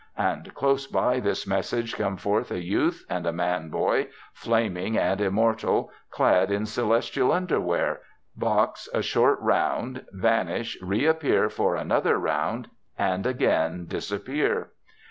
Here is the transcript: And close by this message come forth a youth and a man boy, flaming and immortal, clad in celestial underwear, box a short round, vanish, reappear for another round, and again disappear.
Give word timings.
And 0.17 0.51
close 0.55 0.87
by 0.87 1.19
this 1.19 1.45
message 1.45 1.95
come 1.95 2.17
forth 2.17 2.49
a 2.49 2.59
youth 2.59 3.05
and 3.07 3.27
a 3.27 3.31
man 3.31 3.69
boy, 3.69 4.07
flaming 4.33 4.97
and 4.97 5.21
immortal, 5.21 5.91
clad 6.09 6.49
in 6.49 6.65
celestial 6.65 7.31
underwear, 7.31 8.01
box 8.35 8.89
a 8.95 9.03
short 9.03 9.37
round, 9.41 10.03
vanish, 10.11 10.75
reappear 10.81 11.51
for 11.51 11.75
another 11.75 12.17
round, 12.17 12.67
and 12.97 13.27
again 13.27 13.85
disappear. 13.85 14.71